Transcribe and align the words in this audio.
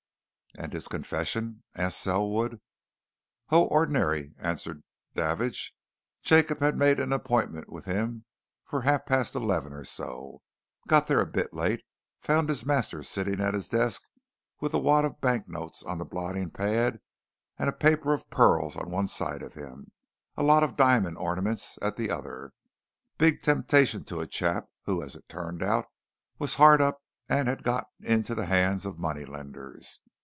"And 0.57 0.73
his 0.73 0.89
confession?" 0.89 1.63
asked 1.75 2.01
Selwood. 2.01 2.59
"Oh! 3.51 3.67
ordinary," 3.67 4.33
answered 4.37 4.83
Davidge. 5.15 5.73
"Jacob 6.23 6.59
had 6.59 6.75
made 6.77 6.99
an 6.99 7.13
appointment 7.13 7.69
with 7.69 7.85
him 7.85 8.25
for 8.65 8.81
half 8.81 9.05
past 9.05 9.33
eleven 9.33 9.71
or 9.71 9.85
so. 9.85 10.41
Got 10.89 11.07
there 11.07 11.21
a 11.21 11.25
bit 11.25 11.53
late, 11.53 11.83
found 12.19 12.49
his 12.49 12.65
master 12.65 13.01
sitting 13.01 13.39
at 13.39 13.53
his 13.53 13.69
desk 13.69 14.03
with 14.59 14.73
a 14.73 14.77
wad 14.77 15.05
of 15.05 15.21
bank 15.21 15.47
notes 15.47 15.83
on 15.83 15.99
the 15.99 16.05
blotting 16.05 16.49
pad, 16.49 16.99
a 17.57 17.71
paper 17.71 18.13
of 18.13 18.29
pearls 18.29 18.75
on 18.75 18.91
one 18.91 19.07
side 19.07 19.41
of 19.41 19.53
him, 19.53 19.93
a 20.35 20.43
lot 20.43 20.63
of 20.63 20.75
diamond 20.75 21.17
ornaments 21.17 21.79
at 21.81 21.95
the 21.95 22.11
other 22.11 22.51
big 23.17 23.41
temptation 23.41 24.03
to 24.03 24.19
a 24.19 24.27
chap, 24.27 24.67
who, 24.83 25.01
as 25.01 25.15
it 25.15 25.29
turns 25.29 25.61
out, 25.61 25.85
was 26.39 26.55
hard 26.55 26.81
up, 26.81 27.01
and 27.29 27.47
had 27.47 27.63
got 27.63 27.87
into 28.01 28.35
the 28.35 28.47
hands 28.47 28.85
of 28.85 28.99
money 28.99 29.23
lenders. 29.23 30.01